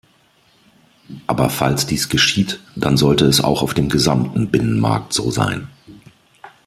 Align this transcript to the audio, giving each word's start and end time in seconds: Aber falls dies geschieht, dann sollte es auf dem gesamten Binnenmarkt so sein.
Aber 1.27 1.51
falls 1.51 1.85
dies 1.85 2.09
geschieht, 2.09 2.59
dann 2.75 2.97
sollte 2.97 3.25
es 3.27 3.39
auf 3.39 3.75
dem 3.75 3.87
gesamten 3.87 4.47
Binnenmarkt 4.49 5.13
so 5.13 5.29
sein. 5.29 5.67